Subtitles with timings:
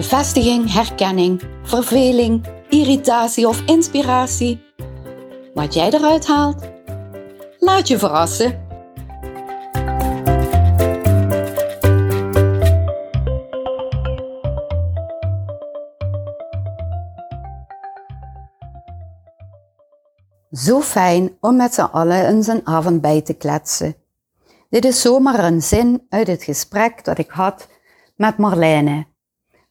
[0.00, 4.60] Bevestiging, herkenning, verveling, irritatie of inspiratie.
[5.54, 6.70] Wat jij eruit haalt,
[7.58, 8.68] laat je verrassen.
[20.52, 23.96] Zo fijn om met z'n allen eens een avond bij te kletsen.
[24.70, 27.68] Dit is zomaar een zin uit het gesprek dat ik had
[28.16, 29.09] met Marlijne.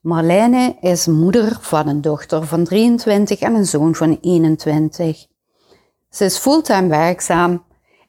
[0.10, 5.28] Marlijne is moeder van een dochter van 23 en een zoon van 21.
[6.10, 7.64] Ze is fulltime werkzaam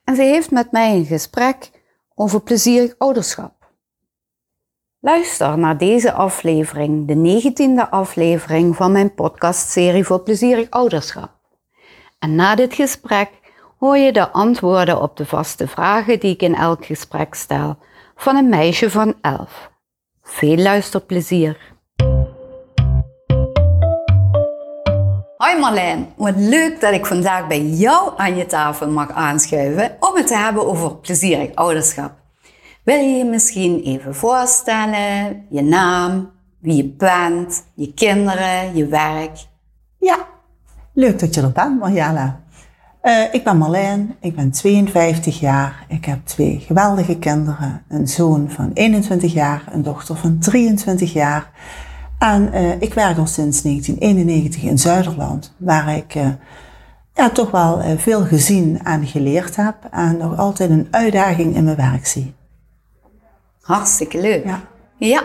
[0.05, 1.71] en ze heeft met mij een gesprek
[2.15, 3.53] over plezierig ouderschap.
[5.01, 11.31] Luister naar deze aflevering, de 19e aflevering van mijn podcastserie voor plezierig ouderschap.
[12.19, 13.31] En na dit gesprek
[13.79, 17.79] hoor je de antwoorden op de vaste vragen die ik in elk gesprek stel
[18.17, 19.71] van een meisje van 11.
[20.23, 21.70] Veel luisterplezier!
[25.41, 30.17] Hoi Marlijn, wat leuk dat ik vandaag bij jou aan je tafel mag aanschuiven om
[30.17, 32.13] het te hebben over plezierig ouderschap.
[32.83, 39.39] Wil je je misschien even voorstellen, je naam, wie je bent, je kinderen, je werk?
[39.99, 40.19] Ja,
[40.93, 42.41] leuk dat je er bent Marjana.
[43.03, 45.85] Uh, ik ben Marlijn, ik ben 52 jaar.
[45.89, 47.83] Ik heb twee geweldige kinderen.
[47.89, 51.51] Een zoon van 21 jaar, een dochter van 23 jaar.
[52.21, 56.29] En uh, ik werk al sinds 1991 in Zuiderland, waar ik uh,
[57.15, 61.65] ja, toch wel uh, veel gezien en geleerd heb en nog altijd een uitdaging in
[61.65, 62.35] mijn werk zie.
[63.61, 64.45] Hartstikke leuk.
[64.45, 64.61] Ja.
[64.97, 65.23] ja.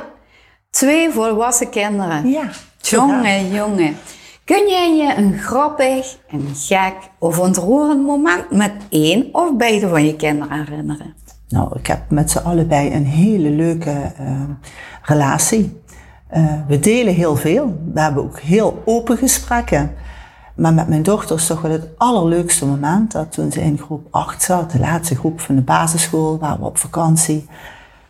[0.70, 2.30] Twee volwassen kinderen.
[2.30, 2.50] Ja.
[2.78, 3.96] Jongen, jongen.
[4.44, 10.06] Kun jij je een grappig, een gek of ontroerend moment met één of beide van
[10.06, 11.14] je kinderen herinneren?
[11.48, 14.12] Nou, ik heb met ze allebei een hele leuke
[15.02, 15.84] relatie.
[16.36, 17.82] Uh, we delen heel veel.
[17.94, 19.96] We hebben ook heel open gesprekken.
[20.56, 24.08] Maar met mijn dochter is toch wel het allerleukste moment dat toen ze in groep
[24.12, 27.46] 8 zat, de laatste groep van de basisschool, waren we op vakantie.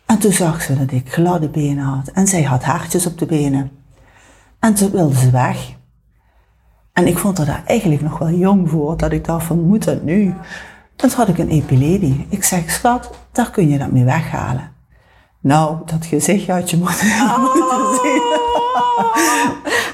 [0.06, 3.26] En toen zag ze dat ik gladde benen had en zij had haartjes op de
[3.26, 3.72] benen.
[4.60, 5.74] En toen wilde ze weg.
[6.94, 10.04] En ik vond daar eigenlijk nog wel jong voor, dat ik dacht van moet dat
[10.04, 10.34] nu?
[10.96, 12.26] Toen had ik een epilepsie.
[12.30, 14.75] Ik zeg, schat, daar kun je dat mee weghalen.
[15.46, 17.94] Nou, dat gezicht had je moeten, oh.
[18.02, 18.22] zien.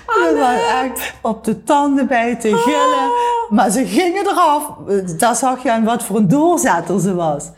[0.08, 3.10] Oh, was echt op de tanden bij te gillen.
[3.10, 3.52] Oh.
[3.52, 4.72] Maar ze gingen eraf.
[5.18, 7.50] Daar zag je aan wat voor een doorzetter ze was.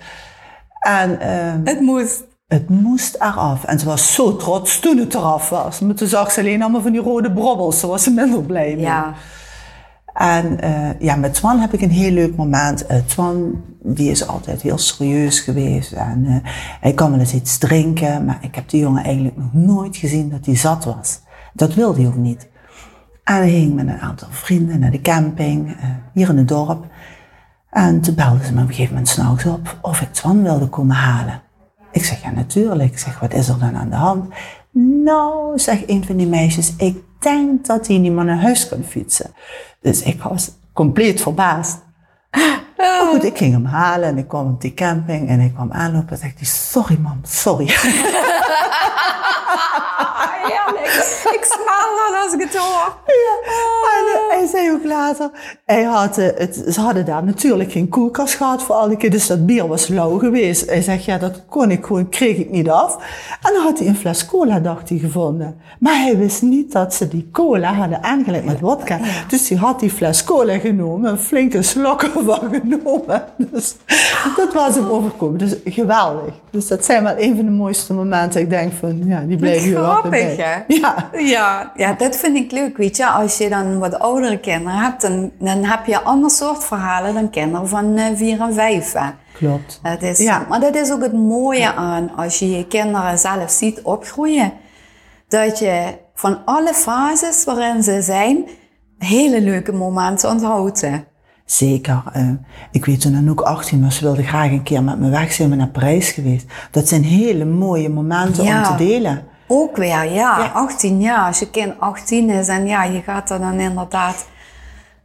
[0.79, 2.23] En, uh, het moest.
[2.47, 3.63] Het moest eraf.
[3.63, 5.79] En ze was zo trots toen het eraf was.
[5.79, 7.81] Maar toen zag ze alleen allemaal van die rode brobbels.
[7.81, 8.79] Daar was ze minder blij mee.
[8.79, 9.13] Ja.
[10.13, 12.91] En uh, ja, met Twan heb ik een heel leuk moment.
[12.91, 15.91] Uh, Twan, die is altijd heel serieus geweest.
[15.91, 16.35] En uh,
[16.79, 18.25] hij kan wel eens iets drinken.
[18.25, 21.19] Maar ik heb die jongen eigenlijk nog nooit gezien dat hij zat was.
[21.53, 22.49] Dat wilde hij ook niet.
[23.23, 25.75] En hij ging met een aantal vrienden naar de camping,
[26.13, 26.85] hier in het dorp.
[27.69, 30.67] En toen belden ze me op een gegeven moment s'nachts op of ik Twan wilde
[30.67, 31.41] komen halen.
[31.91, 32.91] Ik zeg, ja natuurlijk.
[32.91, 34.33] Ik zeg, wat is er dan aan de hand?
[35.03, 38.83] Nou, zegt een van die meisjes, ik denk dat hij niet meer naar huis kan
[38.83, 39.31] fietsen.
[39.83, 41.77] Dus ik was compleet verbaasd.
[42.77, 45.71] Maar goed, ik ging hem halen en ik kwam op die camping en ik kwam
[45.71, 47.65] aanlopen en zei hij, sorry mam, sorry.
[50.47, 50.67] ja,
[51.37, 52.95] ik, smaal als ik het hoor.
[53.05, 53.35] Ja.
[53.97, 55.29] En uh, hij zei ook later,
[55.65, 59.27] hij had, uh, het, ze hadden daar natuurlijk geen koelkast gehad voor alle keer, dus
[59.27, 60.69] dat bier was lauw geweest.
[60.69, 62.95] Hij zegt, ja, dat kon ik gewoon, kreeg ik niet af.
[63.41, 65.61] En dan had hij een fles cola, dacht hij, gevonden.
[65.79, 68.99] Maar hij wist niet dat ze die cola hadden aangelegd met vodka.
[69.27, 73.23] Dus hij had die fles cola genomen, een flinke slok ervan genomen.
[73.37, 73.75] Dus
[74.35, 75.37] dat was hem overkomen.
[75.37, 76.33] Dus geweldig.
[76.49, 78.41] Dus dat zijn wel een van de mooiste momenten.
[78.41, 79.79] Ik denk van, ja, die bleef hier
[80.37, 80.61] Hè?
[80.67, 81.09] Ja.
[81.17, 81.71] ja.
[81.75, 83.07] Ja, dat vind ik leuk, weet je.
[83.07, 87.13] Als je dan wat oudere kinderen hebt, dan, dan heb je een ander soort verhalen
[87.13, 88.93] dan kinderen van uh, vier en vijf.
[88.93, 89.09] Hè?
[89.33, 89.79] Klopt.
[89.83, 90.45] Dat is, ja.
[90.49, 94.53] Maar dat is ook het mooie aan als je je kinderen zelf ziet opgroeien.
[95.27, 98.47] Dat je van alle fases waarin ze zijn,
[98.97, 100.85] hele leuke momenten onthoudt.
[101.45, 102.03] Zeker.
[102.17, 102.29] Uh,
[102.71, 105.33] ik weet toen dan ook 18 was, ze wilde graag een keer met me weg
[105.33, 106.45] zijn, we naar Parijs geweest.
[106.71, 109.23] Dat zijn hele mooie momenten om te delen.
[109.55, 110.37] Ook weer, ja.
[110.37, 110.51] Ja.
[110.53, 111.25] 18 jaar.
[111.27, 114.25] Als je kind 18 is en ja, je gaat er dan inderdaad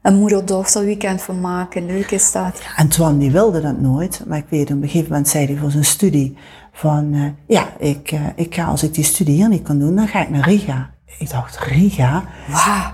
[0.03, 1.87] een moeder-dochter weekend van maken.
[1.87, 2.61] Leuk is dat.
[2.77, 5.57] En Twan die wilde dat nooit, maar ik weet op een gegeven moment zei hij
[5.57, 6.37] voor zijn studie
[6.73, 9.97] van, eh, ja, ik, eh, ik ga als ik die studie hier niet kan doen,
[9.97, 10.91] dan ga ik naar Riga.
[11.19, 12.25] Ik dacht, Riga?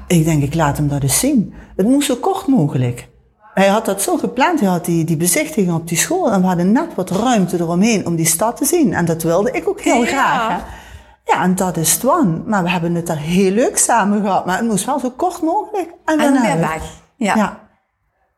[0.06, 1.54] Ik denk, ik laat hem dat eens zien.
[1.76, 3.08] Het moest zo kort mogelijk.
[3.54, 6.46] Hij had dat zo gepland, hij had die, die bezichtiging op die school en we
[6.46, 8.94] hadden net wat ruimte eromheen om die stad te zien.
[8.94, 10.06] En dat wilde ik ook heel Ja.
[10.06, 10.48] graag.
[10.48, 10.56] Hè?
[11.24, 12.44] Ja, en dat is Twan.
[12.46, 15.42] Maar we hebben het daar heel leuk samen gehad, maar het moest wel zo kort
[15.42, 15.90] mogelijk.
[16.04, 16.82] En, En weer weg.
[17.16, 17.34] Ja.
[17.36, 17.62] Ja,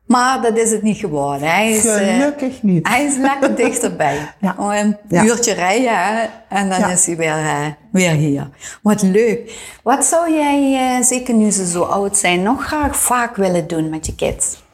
[0.06, 1.48] Maar dat is het niet geworden.
[1.50, 2.88] Hij is, eh, gelukkig niet.
[2.88, 4.34] hij is lekker dichterbij.
[4.40, 4.54] Ja.
[4.58, 5.24] Een Ja.
[5.24, 6.88] uurtje rijden hè, en dan Ja.
[6.88, 8.50] is hij weer, eh, weer hier.
[8.82, 9.52] Wat leuk.
[9.82, 13.88] Wat zou jij, eh, zeker nu ze zo oud zijn, nog graag vaak willen doen
[13.90, 14.64] met je kids?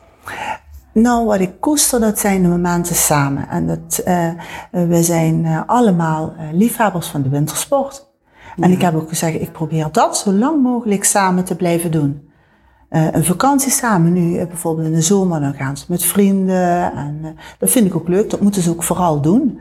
[0.92, 3.48] Nou, wat ik koester, dat zijn de momenten samen.
[3.48, 4.34] En dat, eh, eh,
[4.70, 8.10] we zijn eh, allemaal eh, liefhebbers van de wintersport.
[8.56, 12.30] En ik heb ook gezegd, ik probeer dat zo lang mogelijk samen te blijven doen.
[12.88, 16.92] Eh, een vakantie samen nu, bijvoorbeeld in de zomer, dan gaan ze met vrienden.
[16.92, 19.60] En dat vind ik ook leuk, dat moeten ze ook vooral doen.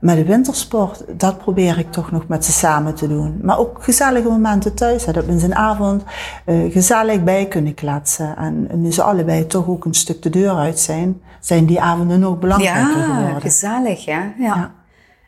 [0.00, 3.38] Maar de wintersport, dat probeer ik toch nog met ze samen te doen.
[3.42, 6.02] Maar ook gezellige momenten thuis, hè, dat we in zijn avond
[6.44, 8.36] eh, gezellig bij kunnen kletsen.
[8.36, 12.20] En nu ze allebei toch ook een stuk de deur uit zijn, zijn die avonden
[12.20, 13.40] nog belangrijker Ja, geworden.
[13.40, 14.12] gezellig hè.
[14.12, 14.32] Ja.
[14.38, 14.70] Ja.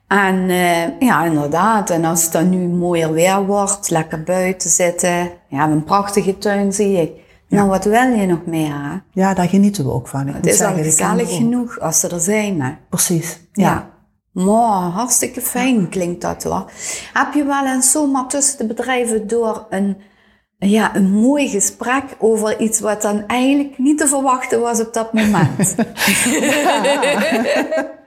[0.06, 1.90] En eh, ja, inderdaad.
[1.90, 5.30] En als het dan nu mooier weer wordt, lekker buiten zitten.
[5.48, 7.10] Ja, een prachtige tuin zie ik.
[7.48, 8.74] Nou, wat wil je nog meer?
[8.74, 8.96] Hè?
[9.20, 10.28] Ja, daar genieten we ook van.
[10.28, 12.60] Ik Het is al zeggen, gezellig genoeg als ze er zijn.
[12.62, 12.70] Hè?
[12.88, 13.90] Precies, Ja.
[14.32, 14.44] Ja.
[14.44, 16.70] Maar hartstikke fijn klinkt dat hoor.
[17.12, 19.96] Heb je wel eens zomaar tussen de bedrijven door een,
[20.58, 25.12] ja, een mooi gesprek over iets wat dan eigenlijk niet te verwachten was op dat
[25.12, 25.74] moment?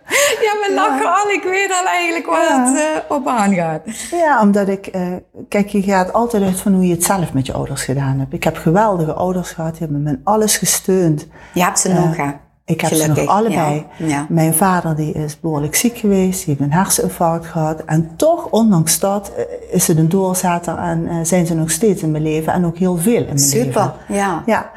[0.46, 1.30] ja, we lachen al.
[1.30, 2.66] Ik weet al eigenlijk waar Ja.
[2.72, 3.82] het eh, op aangaat.
[4.12, 5.08] Ja, omdat ik, eh,
[5.50, 8.34] kijk, je gaat altijd uit van hoe je het zelf met je ouders gedaan hebt.
[8.34, 11.28] Ik heb geweldige ouders gehad, die hebben me in alles gesteund.
[11.54, 12.32] Je hebt ze nog, hè?
[12.66, 13.86] Ik heb ze nog allebei.
[13.98, 14.08] ja.
[14.08, 14.26] Ja.
[14.30, 17.84] Mijn vader die is behoorlijk ziek geweest, die heeft een herseninfarct gehad.
[17.86, 22.04] En toch, ondanks dat, eh, is het een doorzetter en eh, zijn ze nog steeds
[22.04, 23.64] in mijn leven en ook heel veel in mijn leven.
[23.64, 24.44] Super, ja.
[24.46, 24.72] Ja.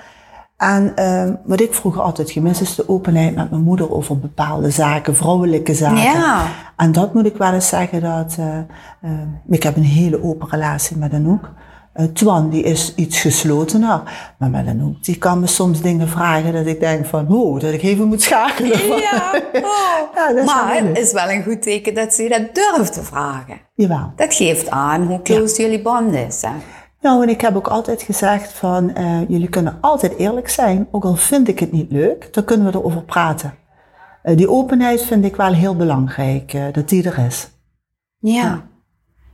[0.56, 4.70] En ehm, wat ik vroeger altijd gemist is de openheid met mijn moeder over bepaalde
[4.70, 6.02] zaken, vrouwelijke zaken.
[6.02, 6.42] Ja.
[6.76, 9.10] En dat moet ik wel eens zeggen dat eh,
[9.48, 11.50] ik heb een hele open relatie met Anouk.
[11.98, 14.02] Eh Twan die is iets geslotener,
[14.38, 17.72] maar met Anouk die kan me soms dingen vragen dat ik denk van, oh, dat
[17.72, 18.86] ik even moet schakelen.
[18.86, 19.62] Ja, oh.
[20.14, 22.92] Ja, dat is wel maar het is wel een goed teken dat ze dat durft
[22.92, 23.60] te vragen.
[23.74, 24.12] Jawel.
[24.16, 26.42] Dat geeft aan hoe close jullie band is.
[26.42, 26.50] Hè?
[27.00, 31.04] Nou, en ik heb ook altijd gezegd van, eh, jullie kunnen altijd eerlijk zijn, ook
[31.04, 33.54] al vind ik het niet leuk, dan kunnen we erover praten.
[34.22, 37.48] Eh, die openheid vind ik wel heel belangrijk, dat die er is.
[38.18, 38.62] Ja.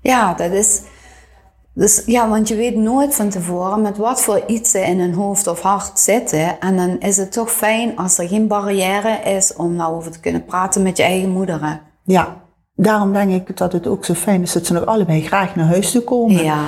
[0.00, 0.82] Ja, dat is.
[1.74, 5.14] Dus ja, want je weet nooit van tevoren met wat voor iets ze in hun
[5.14, 6.60] hoofd of hart zitten.
[6.60, 10.44] En dan is het toch fijn als er geen barrière is om daarover te kunnen
[10.44, 11.82] praten met je eigen moeder.
[12.04, 12.36] Ja,
[12.74, 15.66] daarom denk ik dat het ook zo fijn is dat ze nog allebei graag naar
[15.66, 16.44] huis toe komen.
[16.44, 16.58] Ja.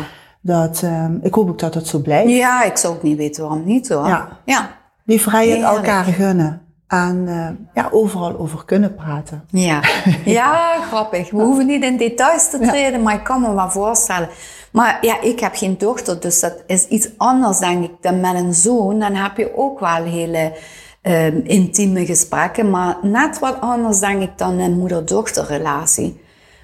[0.41, 2.31] Dat, ehm, ik hoop ook dat het zo blijft.
[2.31, 4.07] Ja, ik zou ook niet weten waarom niet hoor.
[4.07, 4.29] Ja.
[4.45, 4.71] Ja.
[5.05, 6.66] Die vrijheid elkaar gunnen.
[6.89, 9.45] En eh, ja, overal over kunnen praten.
[9.51, 9.81] Ja.
[10.25, 11.31] ja, grappig.
[11.31, 14.29] We hoeven niet in details te treden, maar ik kan me wel voorstellen.
[14.73, 18.35] Maar ja, ik heb geen dochter, dus dat is iets anders, denk ik, dan met
[18.35, 18.99] een zoon.
[18.99, 20.53] Dan heb je ook wel hele
[21.03, 26.21] ehm, intieme gesprekken, maar net wat anders, denk ik, dan een moeder-dochter-relatie.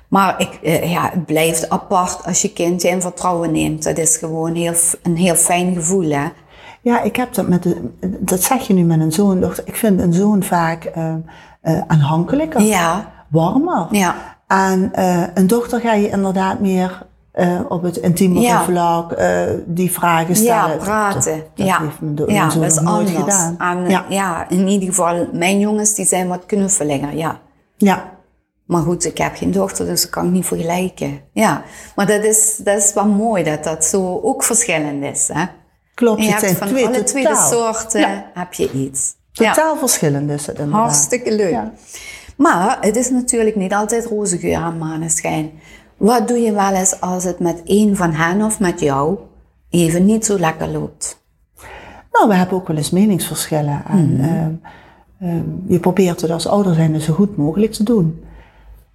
[0.09, 3.83] Maar ik, eh, ja, het blijft apart als je kind je in vertrouwen neemt.
[3.83, 6.25] Dat is gewoon heel, een heel fijn gevoel, hè?
[6.83, 9.41] Ja, ik heb dat met de, dat zeg je nu met een zoon.
[9.41, 9.65] dochter.
[9.67, 11.15] Ik vind een zoon vaak eh,
[11.61, 13.87] eh, aanhankelijker, Ja, warmer.
[13.91, 14.15] ja.
[14.47, 17.07] En eh, een dochter ga je inderdaad meer
[17.69, 18.63] op het intieme Ja.
[18.63, 19.17] vlak
[19.67, 20.71] die vragen stellen.
[20.71, 21.37] Ja, praten.
[21.37, 23.35] Dat, dat ja, heeft mijn, do- ja zoon dat is nooit anders.
[23.37, 23.57] gedaan.
[23.59, 24.05] En, ja.
[24.09, 24.49] ja.
[24.49, 27.39] in ieder geval, mijn jongens die zijn wat knuffeliger, ja.
[27.77, 28.11] ja,
[28.67, 31.21] Maar goed, ik heb geen dochter, dus dat kan ik niet vergelijken.
[31.33, 31.63] Ja,
[31.97, 35.31] maar dat is, dat is wel mooi dat dat zo ook verschillend is.
[35.33, 35.45] Hè?
[35.95, 36.27] Klopt.
[36.27, 38.31] Het zijn van twee alle twee de soorten Ja.
[38.35, 39.15] heb je iets.
[39.33, 40.81] Totaal verschillend is het inderdaad.
[40.83, 41.57] hartstikke leuk.
[42.37, 45.51] Maar het is natuurlijk niet altijd roze geur en maneschijn.
[45.97, 49.19] Wat doe je wel eens als het met een van hen of met jou
[49.71, 51.21] even niet zo lekker loopt?
[52.13, 53.83] Nou, we hebben ook wel eens meningsverschillen.
[53.89, 54.23] En Mhm.
[54.25, 54.51] ehm,
[55.21, 58.25] ehm, je probeert het als ouder zijn zo goed mogelijk te doen.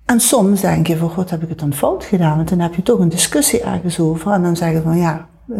[0.06, 2.36] En soms denk je van, god, heb ik het dan fout gedaan?
[2.36, 4.32] Want dan heb je toch een discussie ergens over.
[4.32, 5.60] En dan zeggen van, ja, eh,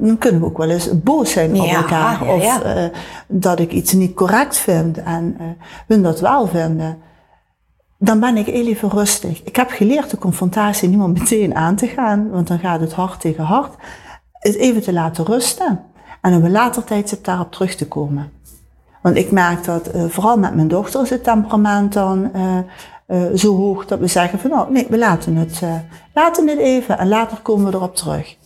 [0.00, 2.24] dan kunnen we ook wel eens boos zijn op Ja, elkaar.
[2.26, 2.84] ja, of eh,
[3.26, 5.46] dat ik iets niet correct vind en eh
[5.86, 6.98] hun dat wel vinden.
[7.98, 9.42] dan ben ik heel even rustig.
[9.42, 12.92] Ik heb geleerd de confrontatie niet meer meteen aan te gaan, want dan gaat het
[12.92, 13.74] hart tegen hart.
[14.32, 15.80] Het even te laten rusten
[16.20, 18.30] en op een later tijdstip daarop terug te komen.
[19.02, 22.58] Want ik merk dat uh, vooral met mijn dochter is het temperament dan uh,
[23.08, 25.60] uh, zo hoog dat we zeggen van nou nee, we laten het,
[26.14, 28.36] laten het even en later komen we erop terug.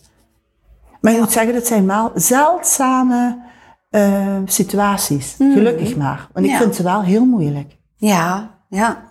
[1.03, 3.37] Maar je moet zeggen, dat zijn wel zeldzame
[4.45, 5.35] situaties.
[5.37, 5.53] Mm.
[5.53, 6.27] Gelukkig maar.
[6.33, 6.57] Want ik Ja.
[6.57, 7.77] vind ze wel heel moeilijk.
[7.95, 9.03] Ja, ja.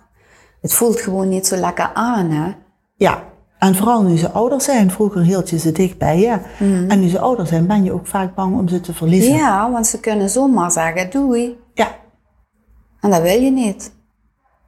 [0.61, 2.51] Het voelt gewoon niet zo lekker aan, hè?
[2.95, 3.23] Ja,
[3.59, 4.91] en vooral nu ze ouder zijn.
[4.91, 6.37] Vroeger hield je ze dicht bij je.
[6.87, 9.33] En nu ze ouder zijn, ben je ook vaak bang om ze te verliezen.
[9.33, 11.57] Ja, want ze kunnen zomaar zeggen doei.
[11.73, 11.87] Ja,
[13.01, 13.91] En dat wil je niet.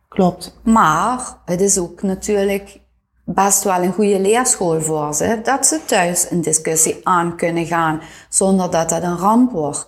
[0.10, 0.60] klopt.
[0.64, 2.80] Maar het is ook natuurlijk
[3.26, 5.40] best wel een goede leerschool voor ze.
[5.44, 9.88] Dat ze thuis een discussie aan kunnen gaan zonder dat dat een ramp wordt.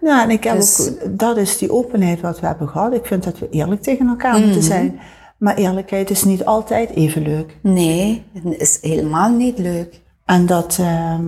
[0.00, 2.92] Ja, en ik heb Dus- ook, dat is die openheid wat we hebben gehad.
[2.94, 4.42] Ik vind dat we eerlijk tegen elkaar Mhm.
[4.44, 5.00] moeten zijn.
[5.38, 7.56] Maar eerlijkheid is niet altijd even leuk.
[7.62, 10.00] Nee, het is helemaal niet leuk.
[10.24, 11.24] En dat, ehm,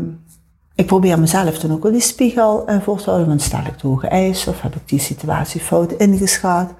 [0.74, 3.28] ik probeer mezelf dan ook wel die spiegel eh, voor te houden.
[3.28, 6.70] Want stel ik te hoge eisen of heb ik die situatie fout ingeschat?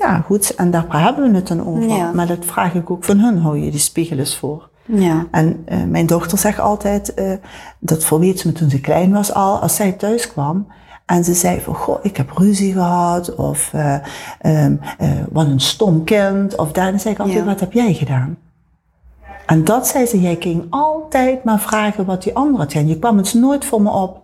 [0.00, 0.54] Ja, goed.
[0.54, 1.88] En daar hebben we het dan over.
[1.88, 2.12] Ja.
[2.12, 3.38] Maar dat vraag ik ook van hun.
[3.38, 4.68] Hou je die spiegel eens voor.
[4.84, 5.26] Ja.
[5.30, 7.32] En eh, mijn dochter zegt altijd, eh,
[7.78, 10.66] dat verweet ze me toen ze klein was al, als zij thuis kwam
[11.10, 13.94] en ze zei van, goh, ik heb ruzie gehad, of eh,
[14.40, 17.44] ehm, eh, wat een stom kind, of daar, dan zei ik altijd, Ja.
[17.44, 18.36] wat heb jij gedaan?
[19.46, 22.88] En dat zei ze, jij ging altijd maar vragen wat die anderen had gedaan.
[22.88, 24.22] Je kwam eens nooit voor me op.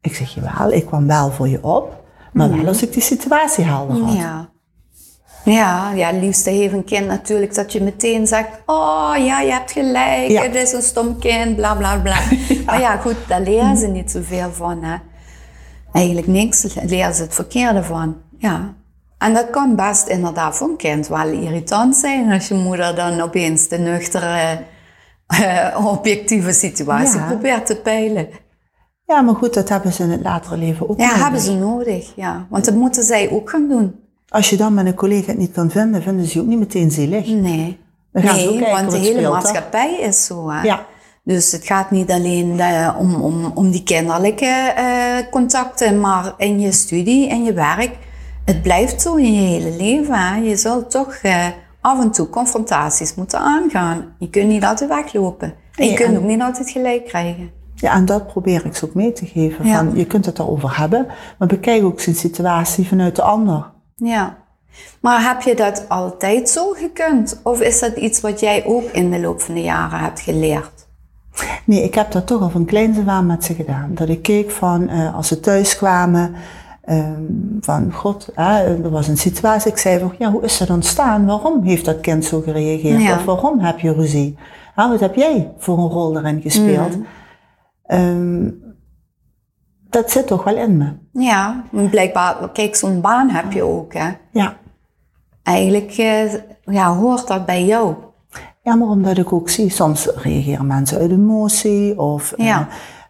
[0.00, 2.02] Ik zeg, jawel, ik kwam wel voor je op,
[2.32, 4.16] maar wel als ik die situatie helder had.
[4.16, 4.48] Ja.
[5.52, 9.72] Ja, ja, liefste heeft een kind natuurlijk dat je meteen zegt, oh ja, je hebt
[9.72, 10.42] gelijk, Ja.
[10.42, 12.16] het is een stom kind, bla bla bla.
[12.66, 14.82] Maar ja, goed, daar leren ze niet zoveel van.
[14.82, 14.96] Hè.
[15.92, 18.16] Eigenlijk niks, leren ze het verkeerde van.
[18.38, 18.74] Ja.
[19.18, 23.20] En dat kan best inderdaad voor een kind wel irritant zijn als je moeder dan
[23.20, 24.58] opeens de nuchtere,
[25.26, 27.26] eh, objectieve situatie Ja.
[27.26, 28.28] probeert te peilen.
[29.04, 31.22] Ja, maar goed, dat hebben ze in het latere leven ook Ja, nodig.
[31.22, 32.46] hebben ze nodig, ja.
[32.50, 33.94] Want dat moeten zij ook gaan doen.
[34.28, 36.58] Als je dan met een collega het niet kan vinden, vinden ze je ook niet
[36.58, 37.26] meteen zielig.
[37.26, 37.78] Nee.
[38.12, 40.50] Dan gaan ze ook nee, kijken want de hele speelt maatschappij is zo.
[40.50, 40.62] Hè?
[40.62, 40.86] Ja.
[41.24, 46.60] Dus het gaat niet alleen eh, om, om, om die kinderlijke eh, contacten, maar in
[46.60, 47.90] je studie en je werk.
[48.44, 50.14] Het blijft zo in je hele leven.
[50.14, 50.36] Hè?
[50.36, 51.46] Je zult toch eh,
[51.80, 54.14] af en toe confrontaties moeten aangaan.
[54.18, 55.48] Je kunt niet altijd weglopen.
[55.74, 57.50] En je Nee, kunt en- ook niet altijd gelijk krijgen.
[57.74, 59.66] Ja, en dat probeer ik ze ook mee te geven.
[59.66, 59.76] Ja.
[59.76, 61.06] Van, je kunt het erover hebben,
[61.38, 63.74] maar bekijk ook zijn situatie vanuit de ander.
[63.96, 64.36] Ja.
[65.00, 67.40] Maar heb je dat altijd zo gekund?
[67.42, 70.86] Of is dat iets wat jij ook in de loop van de jaren hebt geleerd?
[71.64, 73.90] Nee, ik heb dat toch al van kleins af aan met ze gedaan.
[73.94, 76.34] Dat ik keek van, eh, als ze thuis kwamen,
[76.82, 77.22] ehm,
[77.60, 79.70] van god, hè, er was een situatie.
[79.70, 81.26] Ik zei van, ja, hoe is dat ontstaan?
[81.26, 83.02] Waarom heeft dat kind zo gereageerd?
[83.02, 83.16] Ja.
[83.16, 84.38] Of waarom heb je ruzie?
[84.74, 86.96] Hè, wat heb jij voor een rol daarin gespeeld?
[86.96, 87.06] Mm.
[87.86, 88.48] Ehm,
[89.96, 90.92] dat zit toch wel in me.
[91.12, 93.94] Ja, blijkbaar, kijk, zo'n baan heb je ook.
[93.94, 94.08] Hè?
[94.32, 94.56] Ja.
[95.42, 96.32] Eigenlijk eh,
[96.64, 97.94] ja, hoort dat bij jou.
[98.62, 102.60] Ja, maar omdat ik ook zie, soms reageren mensen uit emotie of eh,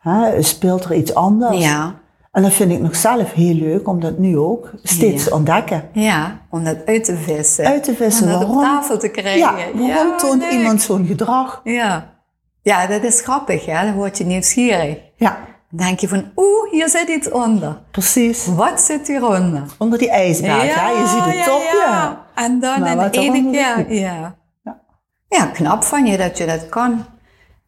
[0.01, 1.59] hè, speelt er iets anders.
[1.65, 1.95] Ja,
[2.33, 5.35] En dat vind ik nog zelf heel leuk om dat nu ook steeds Ja.
[5.37, 5.83] ontdekken.
[5.93, 7.65] ja, om dat uit te vissen.
[7.67, 9.39] Uit te vissen Om dat op tafel te krijgen.
[9.39, 10.53] Ja, waarom Ja, toont leuk.
[10.53, 11.61] iemand zo'n gedrag?
[11.65, 12.15] Ja.
[12.63, 13.67] ja, dat is grappig.
[13.67, 13.85] Hè?
[13.87, 14.99] Dan word je nieuwsgierig.
[15.17, 15.39] Ja,
[15.77, 17.79] Dan denk je van, oeh, hier zit iets onder.
[17.91, 18.47] precies.
[18.47, 19.63] Wat zit hieronder?
[19.79, 21.85] Onder die ijsberg, ja, je ziet het ja, topje.
[21.87, 22.25] ja.
[22.35, 24.37] En dan Maar in wat de ene keer, ja.
[24.63, 24.81] Ja.
[25.29, 27.05] Ja, knap van je dat je dat kan.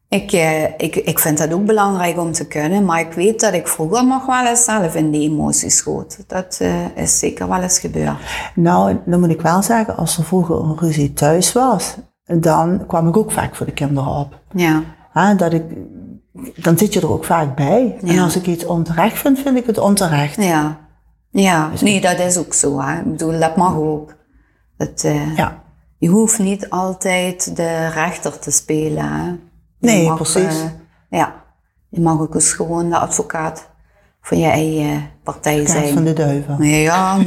[0.07, 3.53] Ik, eh, ik, ik vind dat ook belangrijk om te kunnen, maar ik weet dat
[3.53, 6.17] ik vroeger nog wel eens zelf in die emoties schoot.
[6.27, 8.17] Dat eh, is zeker wel eens gebeurd.
[8.55, 13.07] Nou, dan moet ik wel zeggen, als er vroeger een ruzie thuis was, dan kwam
[13.07, 14.39] ik ook vaak voor de kinderen op.
[14.53, 14.83] Ja,
[15.37, 15.63] dat ik,
[16.55, 17.97] dan zit je er ook vaak bij.
[18.05, 20.35] En als ik iets onterecht vind, vind ik het onterecht.
[20.43, 20.87] ja.
[21.31, 22.79] Ja, nee, dat is ook zo.
[22.81, 22.97] Hè.
[22.99, 24.15] Ik bedoel, dat mag ook.
[24.77, 25.63] Eh, Ja.
[25.97, 29.03] Je hoeft niet altijd de rechter te spelen.
[29.11, 29.31] Hè.
[29.79, 30.43] Nee, precies.
[30.61, 30.69] eh,
[31.09, 31.33] ja,
[31.89, 33.69] je mag ook eens gewoon de advocaat
[34.21, 35.93] van je eigen partij Kaart zijn.
[35.93, 36.55] van de duivel.
[36.63, 37.17] Ja,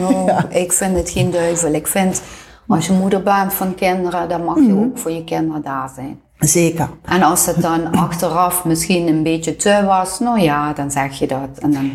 [0.48, 1.72] ik vind het geen duivel.
[1.72, 2.22] Ik vind,
[2.68, 4.66] als je moeder bent van kinderen, dan mag Mhm.
[4.66, 6.20] je ook voor je kinderen daar zijn.
[6.48, 6.88] Zeker.
[7.04, 11.26] En als het dan achteraf misschien een beetje te was, nou ja, dan zeg je
[11.26, 11.48] dat.
[11.58, 11.90] En dan,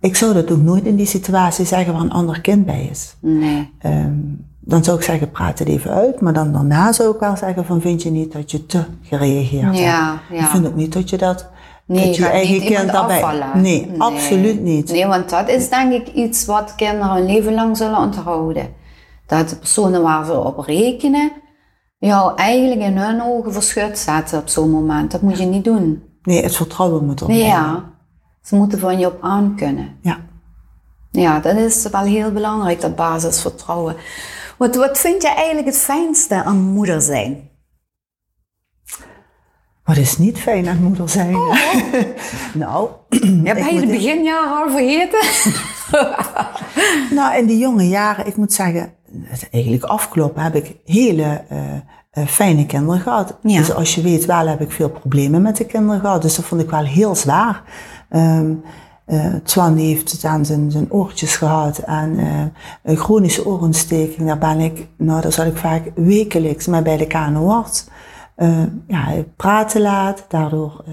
[0.00, 3.16] Ik zou dat ook nooit in die situatie zeggen waar een ander kind bij is.
[3.20, 3.70] nee.
[3.78, 4.12] Ehm,
[4.62, 6.20] dan zou ik zeggen, praat het even uit.
[6.20, 9.62] Maar dan daarna zou ik wel zeggen van, vind je niet dat je te gereageerd
[9.64, 9.78] hebt?
[9.78, 10.40] Ja, ja.
[10.40, 11.48] Ik vind ook niet dat je dat,
[11.84, 13.22] Nee, dat je gaat eigen kind daarbij...
[13.22, 13.60] afvallen.
[13.60, 14.90] Nee, absoluut niet.
[14.92, 18.68] Nee, want dat is denk ik iets wat kinderen een leven lang zullen onthouden.
[19.26, 21.32] dat de personen waar ze op rekenen,
[22.00, 25.10] jou eigenlijk in hun ogen verschut zetten op zo'n moment.
[25.10, 26.02] Dat moet je niet doen.
[26.22, 27.36] Nee, het vertrouwen moet zijn.
[27.36, 27.88] ja.
[28.42, 29.96] Ze moeten van je op aan kunnen.
[30.00, 30.18] Ja.
[31.10, 33.96] Ja, dat is wel heel belangrijk, dat basisvertrouwen.
[34.58, 37.48] Wat, wat vind je eigenlijk het fijnste aan moeder zijn?
[39.84, 41.34] Wat is niet fijn aan moeder zijn?
[41.36, 41.54] Oh.
[42.54, 42.88] nou,
[43.44, 45.20] Heb jij de echt- beginjaren al vergeten?
[47.10, 48.92] Nou, in die jonge jaren, ik moet zeggen, het
[49.50, 51.58] eigenlijk afkloppen, heb ik hele eh,
[52.10, 53.38] eh, fijne kinderen gehad.
[53.42, 53.58] Ja.
[53.58, 56.22] Dus als je weet wel, heb ik veel problemen met de kinderen gehad.
[56.22, 57.62] Dus dat vond ik wel heel zwaar.
[58.08, 58.52] Ehm
[59.10, 62.42] eh, Twan heeft het aan zijn, zijn oortjes gehad en eh,
[62.82, 64.26] een chronische oorontsteking.
[64.26, 67.86] Daar ben ik, nou, daar zat ik vaak wekelijks mee bij de KNO-arts.
[68.34, 70.84] Eh, ja, hij praat te laat, daardoor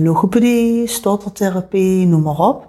[0.00, 2.68] logopedie, stottertherapie, noem maar op.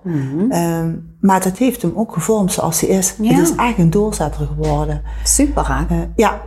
[0.49, 3.15] Ehm, maar dat heeft hem ook gevormd zoals hij is.
[3.21, 3.33] Ja.
[3.33, 5.01] Het is echt een doorzetter geworden.
[5.23, 5.85] Super, hè?
[5.95, 6.41] Eh, ja,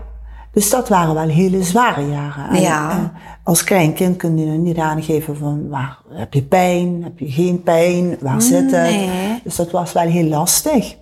[0.53, 2.49] dus dat waren wel hele zware jaren.
[2.49, 2.91] En, Ja.
[2.91, 2.97] eh,
[3.45, 7.63] als klein kind kun je niet aangeven van waar heb je pijn, heb je geen
[7.63, 8.71] pijn, waar zit het.
[8.91, 9.41] nee.
[9.45, 10.97] Dus dat was wel heel lastig.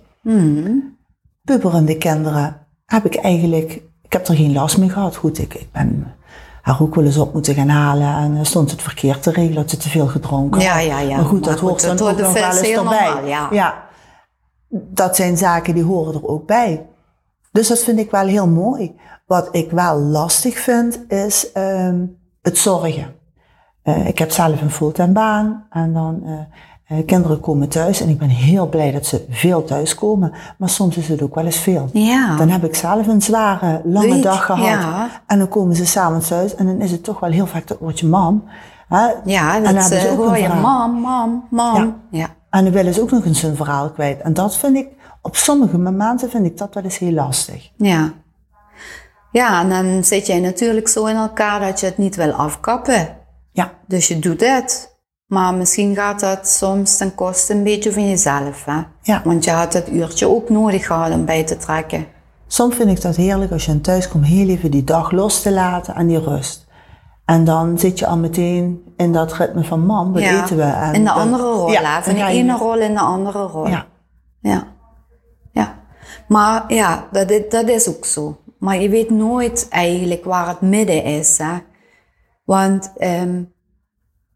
[1.43, 5.15] Puberende kinderen heb ik eigenlijk, ik heb er geen last mee gehad.
[5.15, 6.13] Goed, ik, ik ben
[6.61, 9.55] haar ook wel eens op moeten gaan halen en er stond het verkeerd te regelen
[9.55, 11.15] dat ze te veel gedronken Ja, ja, ja.
[11.15, 13.13] Maar goed, Maar dat hoort dan ook nog wel eens heel erbij.
[13.13, 13.87] normaal, ja.
[14.69, 16.85] dat zijn zaken die horen er ook bij.
[17.51, 18.95] Dus dat vind ik wel heel mooi.
[19.25, 22.05] Wat ik wel lastig vind, is ehm,
[22.41, 23.15] het zorgen.
[23.83, 26.39] Eh, ik heb zelf een fulltime baan en dan eh, eh,
[27.05, 30.33] kinderen komen thuis en ik ben heel blij dat ze veel thuis komen.
[30.57, 31.89] Maar soms is het ook wel eens veel.
[31.93, 32.35] Ja.
[32.37, 34.65] Dan heb ik zelf een zware, lange Week, dag gehad.
[34.65, 35.09] ja.
[35.27, 37.77] En dan komen ze s'avonds thuis en dan is het toch wel heel vaak dat
[37.79, 38.43] woordje mam.
[38.87, 39.07] Hè?
[39.25, 40.47] Ja, En dan ze eh, ook je.
[40.47, 41.75] Mam, mam, mam.
[41.75, 41.93] Ja.
[42.19, 42.27] ja.
[42.49, 44.21] En dan willen ze ook nog eens hun verhaal kwijt.
[44.21, 44.87] En dat vind ik,
[45.21, 47.69] op sommige momenten vind ik dat wel eens heel lastig.
[47.77, 48.11] Ja.
[49.31, 53.17] Ja, en dan zit jij natuurlijk zo in elkaar dat je het niet wil afkappen.
[53.51, 54.90] Ja, Dus je doet het.
[55.31, 58.65] Maar misschien gaat dat soms ten koste een beetje van jezelf.
[58.65, 58.81] Hè?
[59.01, 59.21] Ja.
[59.23, 62.05] Want je had het uurtje ook nodig gehad om bij te trekken.
[62.47, 65.41] soms vind ik dat heerlijk als je aan thuis komt heel even die dag los
[65.41, 66.67] te laten en die rust.
[67.25, 70.63] En dan zit je al meteen in dat ritme van mam, wat eten we?
[70.63, 71.71] En in de dan- andere rol.
[71.71, 72.03] Ja?
[72.03, 73.67] Van de ene rol in de andere rol.
[73.67, 73.85] Ja,
[74.41, 74.67] Ja.
[75.51, 75.79] ja.
[76.27, 78.37] Maar ja, dat is, dat is ook zo.
[78.59, 81.37] Maar je weet nooit eigenlijk waar het midden is.
[81.37, 81.53] Hè?
[82.45, 83.43] Want ehm,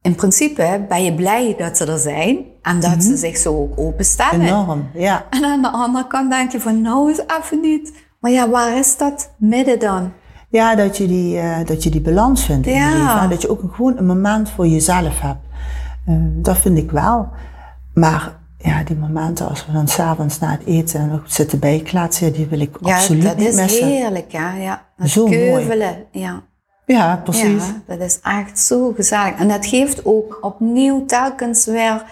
[0.06, 3.74] in principe ben je blij dat ze er zijn en dat ze zich zo ook
[3.80, 4.41] openstellen.
[4.41, 4.89] enorm.
[4.94, 5.26] Ja.
[5.30, 7.94] En aan de andere kant denk je van nou is even niet.
[8.20, 10.12] Maar ja, waar is dat midden dan?
[10.50, 12.89] Ja, dat je die, eh, dat je die balans vindt in Ja.
[12.89, 13.20] je leven.
[13.20, 13.28] hè.
[13.28, 15.39] Dat je ook gewoon een moment voor jezelf hebt.
[16.06, 17.30] Eh, dat vind ik wel.
[17.94, 22.34] Maar ja, die momenten als we dan s'avonds na het eten nog zitten bijkletsen, ja,
[22.34, 23.88] die wil ik Ja, absoluut dat niet is missen.
[23.88, 24.54] heerlijk, ja.
[24.54, 24.86] ja.
[24.98, 25.38] Dat Zo mooi.
[25.38, 26.41] keuvelen, ja.
[26.86, 27.63] Ja, precies.
[27.65, 29.36] Ja, dat is echt zo gezellig.
[29.36, 32.04] En dat geeft ook opnieuw telkens weer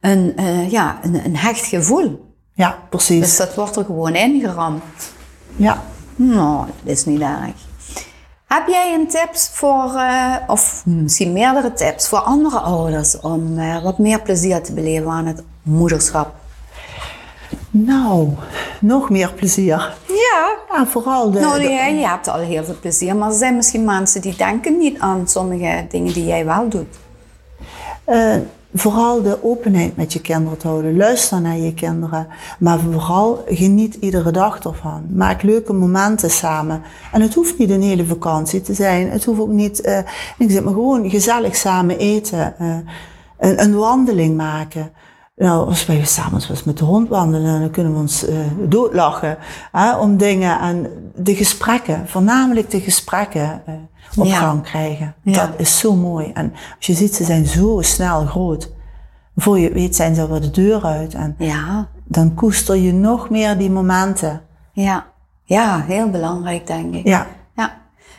[0.00, 2.34] een, eh, ja, een, een hecht gevoel.
[2.52, 3.20] Ja, precies.
[3.20, 4.82] Dus dat wordt er gewoon ingeramd.
[5.56, 5.82] Ja.
[6.16, 7.68] Nou, dat is niet erg.
[8.46, 13.82] Heb jij een tips voor, eh, of misschien meerdere tips voor andere ouders om eh,
[13.82, 16.39] wat meer plezier te beleven aan het moederschap?
[17.70, 18.28] Nou,
[18.80, 19.94] nog meer plezier.
[20.06, 20.48] Ja.
[20.72, 21.40] Ja, vooral de...
[21.40, 24.98] Nou, je hebt al heel veel plezier, maar er zijn misschien mensen die denken niet
[24.98, 26.96] aan sommige dingen die jij wel doet.
[28.04, 28.34] Eh,
[28.74, 30.96] vooral de openheid met je kinderen te houden.
[30.96, 32.26] Luister naar je kinderen.
[32.58, 35.06] Maar vooral geniet iedere dag ervan.
[35.14, 36.82] Maak leuke momenten samen.
[37.12, 39.10] En het hoeft niet een hele vakantie te zijn.
[39.10, 39.80] Het hoeft ook niet...
[39.80, 39.98] eh,
[40.38, 42.58] ik zeg maar gewoon gezellig samen eten.
[42.58, 42.76] eh,
[43.38, 44.92] een, een wandeling maken.
[45.40, 48.36] Nou, als wij samen wel eens met de hond wandelen, dan kunnen we ons eh,
[48.68, 49.36] doodlachen
[49.72, 50.60] hè, om dingen.
[50.60, 53.74] En de gesprekken, voornamelijk de gesprekken eh,
[54.16, 54.36] op Ja.
[54.38, 55.14] gang krijgen.
[55.22, 55.32] Ja.
[55.46, 56.30] Dat is zo mooi.
[56.34, 58.70] En als je ziet, ze zijn zo snel groot.
[59.36, 61.14] Voor je weet zijn ze alweer de deur uit.
[61.14, 64.40] En Ja, dan koester je nog meer die momenten.
[64.72, 65.08] ja.
[65.44, 67.06] Ja, heel belangrijk denk ik.
[67.06, 67.26] Ja,
[67.56, 67.78] Ja.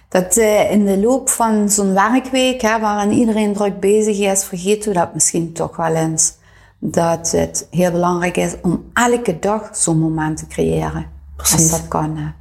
[0.10, 4.92] Dat eh, in de loop van zo'n werkweek, hè, waarin iedereen druk bezig is, vergeten
[4.92, 6.34] we dat misschien toch wel eens.
[6.84, 11.06] Dat het heel belangrijk is om elke dag zo'n moment te creëren.
[11.36, 11.60] Precies.
[11.60, 12.34] Als dat kan.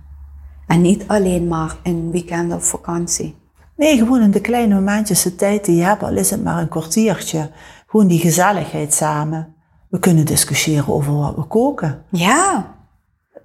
[0.66, 3.36] En niet alleen maar in weekend of vakantie.
[3.76, 6.58] nee, gewoon in de kleine momentjes de tijd die je hebt, al is het maar
[6.58, 7.50] een kwartiertje.
[7.86, 9.54] Gewoon die gezelligheid samen.
[9.88, 12.04] We kunnen discussiëren over wat we koken.
[12.08, 12.74] Ja.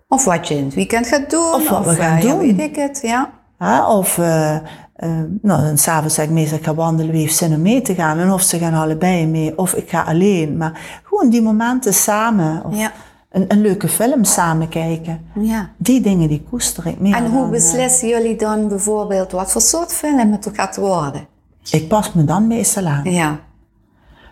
[0.08, 1.54] Of wat je in het weekend gaat doen.
[1.54, 2.40] Of wat we gaan eh, ja, doen.
[2.40, 3.34] weet ik het, ja.
[3.58, 3.86] Hè?
[3.86, 4.58] Of, eh,
[4.96, 5.10] eh,
[5.42, 7.96] nou, dan s'avonds zeg ik meestal, ik ga wandelen, wie heeft zin om mee te
[7.96, 8.20] gaan?
[8.20, 10.58] En of ze gaan allebei mee, of ik ga alleen.
[10.58, 12.64] Maar gewoon die momenten samen.
[12.66, 12.92] Of Ja.
[13.32, 15.22] een, een leuke film samen kijken.
[15.40, 15.70] Ja.
[15.78, 19.62] Die dingen die koester ik meer En hoe eh, beslissen jullie dan bijvoorbeeld wat voor
[19.62, 21.28] soort film het gaat worden?
[21.72, 23.04] Ik pas me dan meestal aan.
[23.12, 23.40] Ja.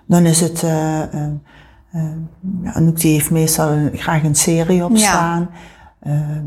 [0.06, 1.10] Dan is het, ja,
[2.74, 5.48] Anouk die heeft meestal een- graag een serie op Ja.
[6.04, 6.44] Ehm,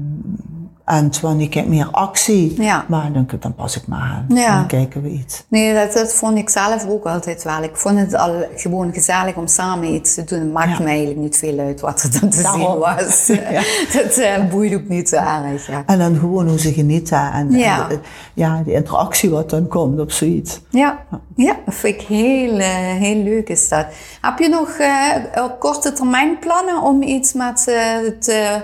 [0.85, 2.63] en Twan die kijkt meer actie.
[2.63, 2.85] Ja.
[2.89, 4.25] Maar dan, dan pas ik me aan.
[4.29, 4.57] Ja.
[4.57, 5.45] Dan kijken we iets.
[5.49, 7.63] Nee, dat, dat vond ik zelf ook altijd wel.
[7.63, 10.39] Ik vond het al gewoon gezellig om samen iets te doen.
[10.39, 10.79] Het maakt Ja.
[10.79, 13.27] me eigenlijk niet veel uit wat er dan te zien was.
[14.03, 15.69] Dat eh, boeit ook niet zo erg.
[15.87, 17.33] En dan gewoon hoe ze genieten.
[17.33, 17.99] En, de,
[18.35, 20.61] ja, de interactie wat dan komt op zoiets.
[20.71, 20.99] Ja,
[21.37, 23.87] ja, dat vind ik heel, eh, heel leuk is dat.
[24.21, 28.63] Heb je nog eh, korte termijn plannen om iets met ze te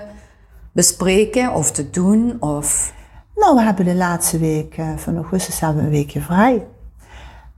[0.72, 2.36] bespreken of te doen?
[2.40, 2.92] Of...
[3.36, 6.66] Nou, we hebben de laatste week eh, van augustus hebben we een weekje vrij.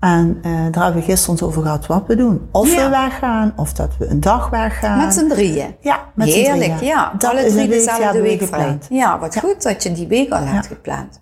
[0.00, 2.48] En eh, daar hebben we gisteren over gehad wat we doen.
[2.52, 2.84] Of Ja.
[2.84, 4.98] we weggaan, of dat we een dag weggaan.
[4.98, 5.76] Met z'n drieën?
[5.80, 6.84] Ja, met z'n Heerlijk, drieën.
[6.94, 7.12] ja.
[7.18, 8.48] Dat Alle is drie een week, dezelfde week vrij.
[8.60, 8.86] gepland.
[8.90, 11.20] Ja, wat goed dat je die week al hebt gepland.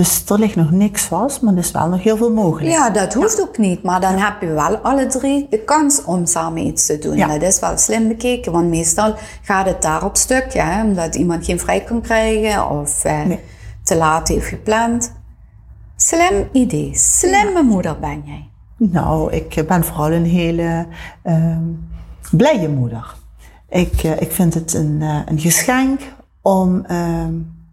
[0.00, 2.70] Dus er ligt nog niks vast, maar er is wel nog heel veel mogelijk.
[2.72, 6.26] Ja, dat hoeft ook niet, maar dan heb je wel alle drie de kans om
[6.26, 7.16] samen iets te doen.
[7.16, 7.26] Ja.
[7.26, 11.44] Dat is wel slim bekeken, want meestal gaat het daar op stuk, ja, omdat iemand
[11.44, 13.40] geen vrij kan krijgen of eh, Nee.
[13.84, 15.12] te laat heeft gepland.
[15.96, 18.48] Slim idee, slimme moeder ben jij.
[18.76, 20.86] Nou, ik ben vooral een hele
[21.22, 21.62] ehm,
[22.30, 23.14] blije moeder.
[23.68, 26.00] Ik, eh, ik vind het een, eh, een geschenk
[26.42, 27.32] om ehm,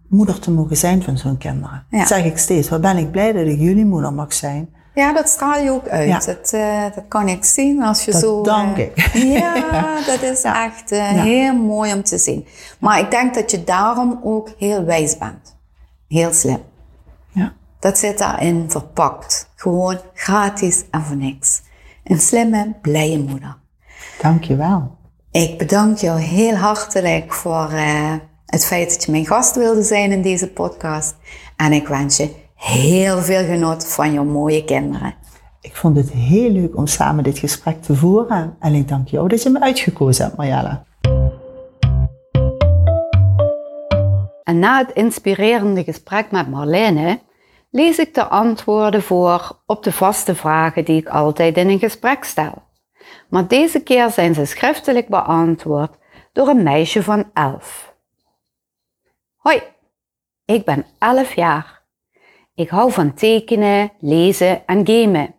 [0.10, 1.86] moeder te mogen zijn van zo'n kinderen.
[1.90, 1.98] Ja.
[2.00, 2.70] Dat zeg ik steeds.
[2.70, 4.70] Wat ben ik blij dat ik jullie moeder mag zijn.
[4.98, 6.08] Ja, dat straal je ook uit.
[6.08, 6.20] Ja.
[6.20, 8.44] Dat, eh, dat kan ik zien als je Dat zo...
[8.44, 8.98] dank eh, ik.
[9.40, 12.48] Ja, dat is echt eh, heel mooi om te zien.
[12.80, 15.58] Maar ik denk dat je daarom ook heel wijs bent.
[16.08, 16.62] Heel slim.
[17.32, 17.54] Ja.
[17.80, 19.50] Dat zit daarin verpakt.
[19.56, 21.62] Gewoon gratis en voor niks.
[22.04, 23.58] Een slimme, blije moeder.
[24.22, 24.96] Dank je wel.
[25.32, 27.72] Ik bedank jou heel hartelijk voor
[28.48, 31.16] het feit dat je mijn gast wilde zijn in deze podcast.
[31.56, 35.16] En ik wens je heel veel genot van jouw mooie kinderen.
[35.62, 38.56] Ik vond het heel leuk om samen dit gesprek te voeren.
[38.60, 40.86] En ik dank jou dat je me uitgekozen hebt, Marjella.
[44.44, 47.20] En na het inspirerende gesprek met Marlene
[47.72, 52.24] lees ik de antwoorden voor op de vaste vragen die ik altijd in een gesprek
[52.24, 52.64] stel.
[53.30, 55.98] Maar deze keer zijn ze schriftelijk beantwoord
[56.34, 57.87] door een meisje van 11.
[59.48, 59.62] Hoi,
[60.46, 61.84] ik ben 11 jaar.
[62.54, 65.36] Ik hou van tekenen, lezen en gamen.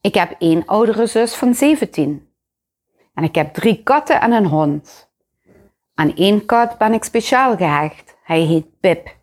[0.00, 2.32] Ik heb één oudere zus van 17.
[3.14, 5.10] En ik heb drie katten en een hond.
[5.94, 8.16] Aan één kat ben ik speciaal gehecht.
[8.22, 9.16] Hij heet Pip.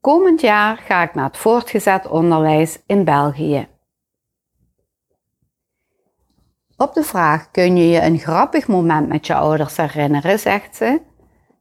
[0.00, 3.68] Komend jaar ga ik naar het voortgezet onderwijs in België.
[6.76, 10.38] Op de vraag: kun je je een grappig moment met je ouders herinneren?
[10.38, 11.00] zegt ze.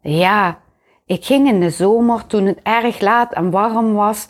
[0.01, 0.65] Ja,
[1.07, 4.27] ik ging in de zomer toen het erg laat en warm was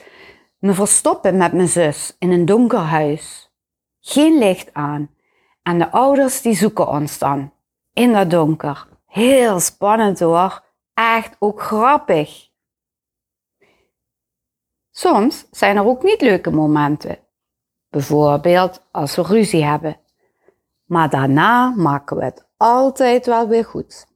[0.60, 3.52] me verstoppen met mijn zus in een donker huis.
[4.00, 5.10] Geen licht aan
[5.64, 7.52] en de ouders die zoeken ons dan
[7.94, 8.88] in dat donker.
[9.06, 10.64] Heel spannend hoor,
[10.94, 12.50] echt ook grappig.
[14.92, 17.20] Soms zijn er ook niet leuke momenten.
[17.90, 20.00] Bijvoorbeeld als we ruzie hebben.
[20.86, 24.08] Maar daarna maken we het altijd wel weer goed.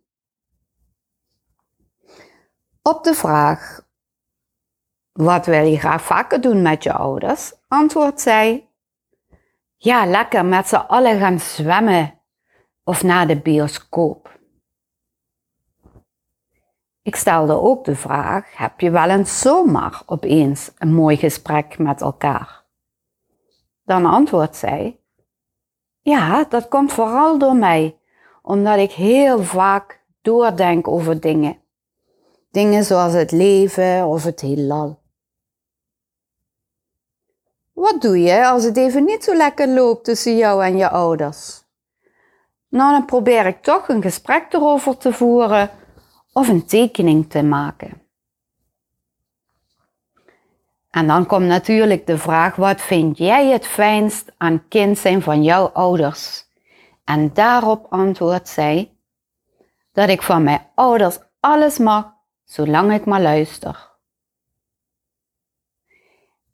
[2.84, 3.88] Op de vraag:
[5.12, 7.54] Wat wil je graag vaker doen met je ouders?
[7.67, 8.70] antwoordt zij:
[9.76, 12.20] Ja, lekker met z'n allen gaan zwemmen
[12.84, 14.39] of naar de bioscoop.
[17.02, 22.02] Ik stelde ook de vraag: heb je wel eens zomaar opeens een mooi gesprek met
[22.02, 22.63] elkaar?
[23.84, 25.00] Dan antwoordt zij:
[26.00, 28.00] Ja, dat komt vooral door mij,
[28.41, 31.61] omdat ik heel vaak doordenk over dingen.
[32.52, 35.00] Dingen zoals het leven of het heelal.
[37.74, 41.64] Wat doe je als het even niet zo lekker loopt tussen jou en je ouders?
[42.70, 45.70] Nou, dan probeer ik toch een gesprek erover te voeren
[46.34, 48.02] of een tekening te maken.
[50.90, 55.44] En dan komt natuurlijk de vraag: wat vind jij het fijnst aan kind zijn van
[55.44, 56.50] jouw ouders?
[57.04, 58.98] En daarop antwoordt zij
[59.92, 62.14] dat ik van mijn ouders alles mag,
[62.52, 63.90] zolang ik maar luister.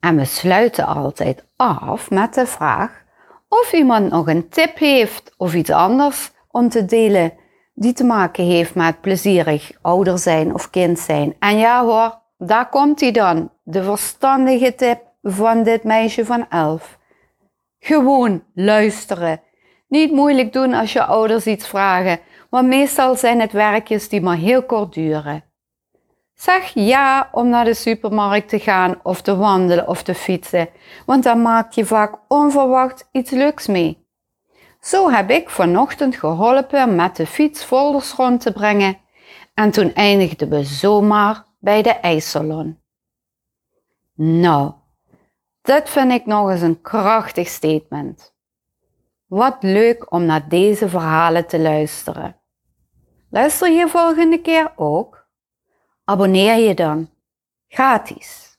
[0.00, 3.04] En we sluiten altijd af met de vraag
[3.48, 7.32] of iemand nog een tip heeft of iets anders om te delen
[7.74, 11.36] die te maken heeft met plezierig ouder zijn of kind zijn.
[11.38, 16.98] En ja hoor, daar komt hij dan, de verstandige tip van dit meisje van elf.
[17.78, 19.40] Gewoon luisteren.
[19.88, 24.36] Niet moeilijk doen als je ouders iets vragen, want meestal zijn het werkjes die maar
[24.36, 25.47] heel kort duren.
[26.38, 30.68] Zeg ja om naar de supermarkt te gaan of te wandelen of te fietsen,
[31.06, 34.06] want dan maak je vaak onverwacht iets leuks mee.
[34.80, 38.98] Zo heb ik vanochtend geholpen met de fiets folders rond te brengen
[39.54, 42.80] en toen eindigden we zomaar bij de ijssalon.
[44.14, 44.72] Nou,
[45.62, 48.34] dit vind ik nog eens een krachtig statement.
[49.26, 52.36] Wat leuk om naar deze verhalen te luisteren.
[53.30, 55.17] Luister je volgende keer ook?
[56.08, 57.08] Abonneer je dan.
[57.68, 58.58] Gratis.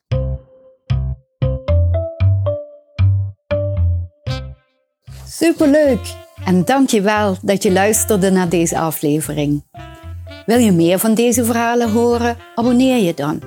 [5.28, 6.16] Superleuk!
[6.46, 9.64] En dank je wel dat je luisterde naar deze aflevering.
[10.46, 12.38] Wil je meer van deze verhalen horen?
[12.56, 13.42] Abonneer je dan.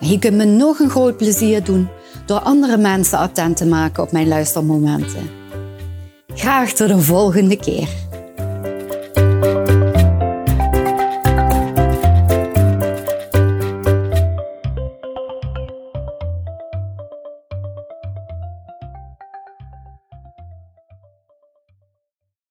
[0.00, 1.88] Je kunt me nog een groot plezier doen
[2.26, 5.30] door andere mensen attent te maken op mijn luistermomenten.
[6.34, 7.88] Graag tot de volgende keer.